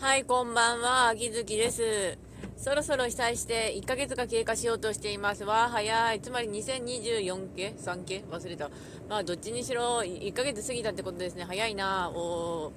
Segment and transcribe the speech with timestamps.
[0.00, 2.16] はい、こんばんは、秋月です。
[2.56, 5.68] そろそろ被災して1ヶ月が経過しようとしていますわ。
[5.72, 6.20] 早い。
[6.20, 8.24] つまり2024系 ?3 系？
[8.30, 8.70] 忘れた。
[9.08, 11.42] まあ、どっちにしろ1ヶ月過ぎたってことですね。
[11.42, 12.12] 早いな。
[12.14, 12.70] お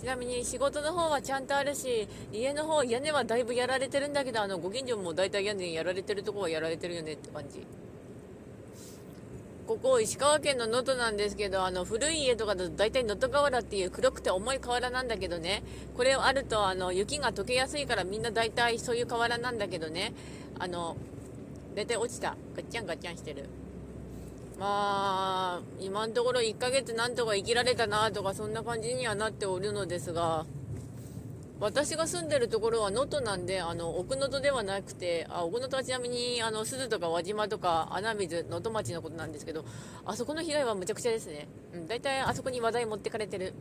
[0.00, 7.64] ちなみに仕事の方はちゃんとあるし、家の方、屋根はだいぶやられてるんだけど、あの、ご近所も大体屋根やられてるとこはやられてるよねって感じ。
[9.68, 15.62] ここ石川県の能登なんですけどあの古い家とかだと大体能登瓦っていう黒くて重い瓦なんだけどね。
[15.94, 20.14] これあるとあの雪が溶けやすいからみんな大体そういう瓦なんだけどね。
[20.58, 20.96] あの
[21.74, 22.34] 大体落ちた。
[22.56, 23.44] ガッチャンガッチャンしてる。
[24.58, 30.46] まあ今のところ1ヶ月なんとか生きられたなとかそんな感じにはなっておるのですが。
[31.60, 39.64] 私が住んでるところは能登なんで、あの、奥能登ではなくて、あ、奥能登はちなみに、あの、鈴とか輪島とか穴水、能登町のことなんですけど、
[40.04, 41.48] あそこの被害はむちゃくちゃですね。
[41.74, 43.54] うん、大体あそこに話題持ってかれてる。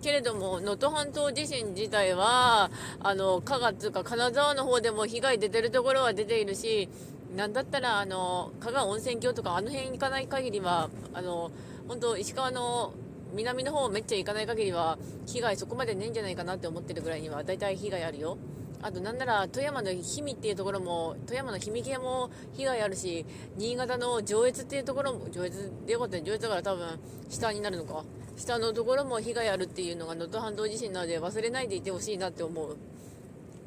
[0.00, 6.88] けれども、能登半島地震自体は、あの、加賀つか金沢の方でも被害出てるところは出ているし、
[7.36, 11.50] なんだったら、あの、加賀温泉郷とかあの辺行かない限りは、あの、
[11.88, 12.94] 本当石川の
[13.34, 18.38] 南の方めっちゃ行かない限りは被害そこまでねえんじゃないかなって思ってるぐらいには大体被害あるよ。
[18.82, 23.24] あとなんなら富山の氷見っていうところも富山の氷見系も被害あるし
[23.56, 28.04] 新潟の上越っていうところも上越でよかったね上越だから多分下になるのか。
[28.36, 32.76] 下のところも被害あるっていうのが能登半島地震なので忘れないでいてほしいなって思う。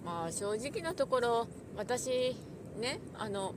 [0.05, 2.35] まあ正直なところ私
[2.79, 3.55] ねあの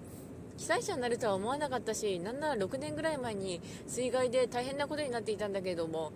[0.61, 6.13] 被災者になるとは思わなかったし、なんなら6年ぐらい前に水害で大変なことになっていたんだけれども、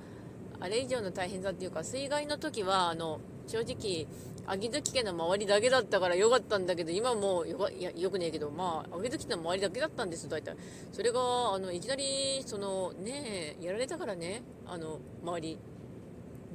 [0.61, 4.07] あれ以上の大変さっていうか、水害の時は、あの、正直、
[4.47, 10.55] 秋月家の周りだけだったからよかったんだけど、今もよいやよくねえけど、まあ、秋月家の周りだけだったんです、大体。
[10.93, 15.59] それが、あの、いきなり、その、ねやられたからね、あの、周り、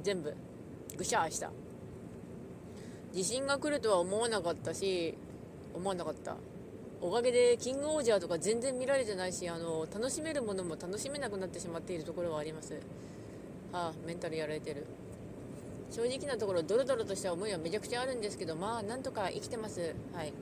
[0.04, 0.32] 全部、
[0.96, 1.50] ぐしゃーした。
[3.12, 5.18] 地震が来るとは思わなかったし、
[5.74, 6.36] 思わなかった。
[7.02, 12.74] おかげでキングオージャーとか全然見られてないしあの楽しめるものも楽しめなくなってしまっているところはあります。
[13.72, 14.86] はあメンタルやられてる。
[15.90, 19.94] 正直なところドロドロとした思いはめちゃくちゃあるんですけどまあなんとか生きてます。
[20.14, 20.32] はい。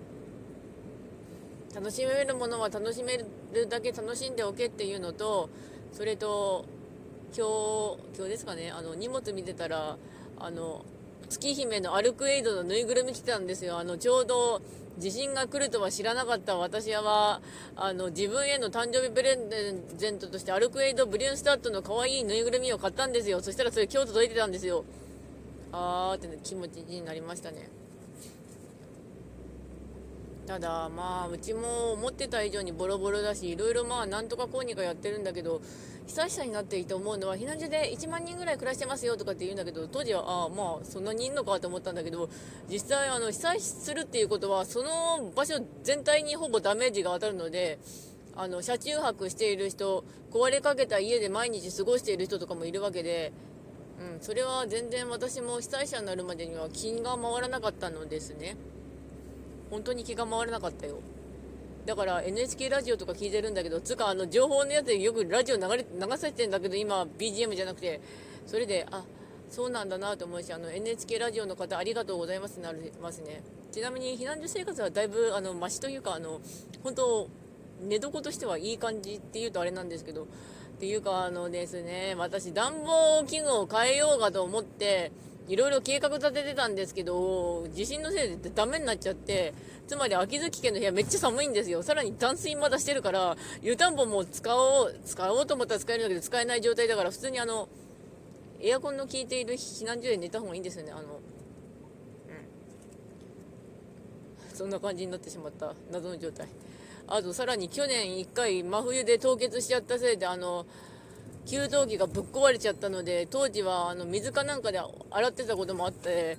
[1.75, 5.49] 楽しめるものは楽しめるだけ楽しんでおけっていうのと
[5.93, 6.65] それと
[7.37, 9.97] 今日今日ですかねあの荷物見てたら
[10.39, 10.85] あの
[11.29, 14.63] 月姫のアルクエイドのぬいぐるみ来てたんですよあのちょうど
[14.99, 17.41] 地震が来るとは知らなかった私は、
[17.77, 19.39] あの、自分への誕生日プレ
[19.97, 23.41] ゼントとして、アルクエイド・ブリュンスタットの可愛いぬいぐるみを買ったんですよ。
[23.41, 24.85] そしたらそれ今日届いてたんですよ。
[25.73, 27.69] あーって、ね、気持ちになりましたね。
[30.49, 35.61] ただまあうちも思ってた以上にボロボロだしいろいろまあなんとかこうにかやってるんだけど
[36.07, 42.31] 被災者になっていて思うのは避難所で1万人ぐらい暮らしてますよとかって言うんだけど当時はああまあそんなにいんのかと思ったんだけど
[42.67, 47.79] 実際あの被災するっていうことはその場所全体にほぼダメージが当たるので
[48.35, 53.33] あの車中泊している人壊れかけた家で毎日過ごしている人とかもいるわけで。
[54.01, 58.57] うん、それは全然私も被災者になるまでには気が回らなかったのですね。
[59.71, 60.97] 本当に気が回らなかったよ。
[61.87, 68.01] だから NHK ラジオとか聞いてるんだけどつかあの情報のやつでよくラジオ流れ流されてんだけど今 BGM じゃなくて。
[68.49, 69.05] それであ
[69.51, 73.43] そうなんだなと思うしあの NHK ラジオの方ありがとうございますなりますね。
[73.71, 76.41] ちなみに避難所生活はだいぶあのマシというかあの
[76.83, 77.29] 本当
[77.83, 80.25] 寝床としてはいい感じっていうとあれなんですけど。
[80.25, 85.11] っていうかあのですね私暖房器具を変えようかと思って
[85.49, 89.55] いろいろ計画立ててたんですけど、地震のせいでダメになっちゃって、
[89.87, 91.83] つまり秋月家の部屋めっちゃ寒いんですよ。
[91.83, 97.69] さらに断水まだしてるから、湯たんぽも使おう、使おうと思ったら使えるんだけど使えない状態だから、普通にあの、
[98.61, 100.93] エアコンの効いている避難所で寝た方がいいんですよね。
[100.93, 101.05] あの、う
[104.53, 104.57] ん。
[104.57, 106.49] そんな感じになってしまった謎の状態。
[107.07, 110.67] あと、さらに去年1回真冬で凍結しちゃったせいで、あの、
[111.49, 116.37] 給湯器がぶっ壊れちゃったので当時はあの水かなんかで洗ってたこともあって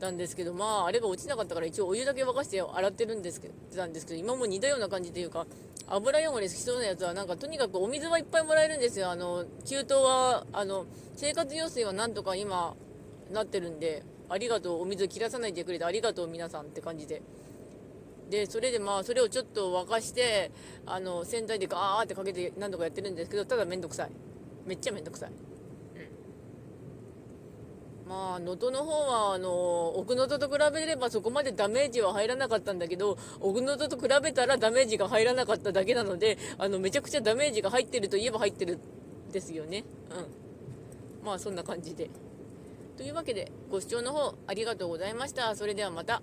[0.00, 5.46] たんですけどまああれが落ちなかったから一応お湯だけ沸かして洗ってるんですけどたんですけど今も似たような感じというか
[5.88, 10.84] 油汚れ好きそうなやつはなんかとにかくお水はいっぱいもらえるんですよあの給湯はあの
[11.16, 12.74] 生活用水はなんとか今
[13.32, 17.22] なってるんでありがとうお水切らさないでくれてありがとう皆さんって感じで。
[18.30, 20.52] でそれでまあそれをちょっと沸かして
[20.86, 24.10] あの洗剤でガーってかけて何とかやってるんですけどただめんどくさい
[24.66, 25.30] めっちゃめんどくさい。
[25.30, 25.32] う
[28.06, 28.10] ん。
[28.10, 38.78] まあ、能登の方は、あの、奥能登と比べればそこまでダメージは入らなかったんだけど、奥能登と比べたらダメージが入らなかっただけなので、あの、めちゃくちゃダメージが入ってるといえば入ってる
[39.32, 39.84] ですよね。
[41.22, 41.26] うん。
[41.26, 42.10] まあ、そんな感じで。
[43.00, 46.20] というわけでご視聴の方ありがとうございましたそれではまた